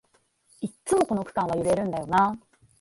[0.61, 2.35] いっつもこの区間は揺れるんだよなあ